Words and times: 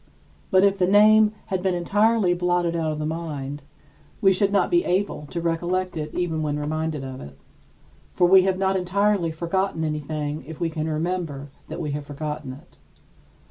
But 0.49 0.63
if 0.63 0.79
the 0.79 0.87
name 0.87 1.31
had 1.53 1.61
been 1.61 1.75
entirely 1.75 2.33
blotted 2.33 2.75
out 2.75 2.91
of 2.91 2.97
the 2.97 3.05
mind, 3.05 3.61
we 4.19 4.33
should 4.33 4.51
not 4.51 4.71
be 4.71 4.83
able 4.83 5.27
to 5.27 5.39
recollect 5.41 5.95
it 5.95 6.11
even 6.15 6.41
when 6.41 6.57
reminded 6.57 7.03
of 7.03 7.21
it. 7.21 7.37
For 8.11 8.25
we 8.25 8.41
have 8.41 8.57
not 8.57 8.75
entirely 8.75 9.29
forgotten 9.31 9.83
anything 9.83 10.43
if 10.47 10.59
we 10.59 10.71
can 10.71 10.89
remember 10.89 11.49
that 11.67 11.79
we 11.79 11.91
have 11.91 12.07
forgotten 12.07 12.51
it. 12.53 12.79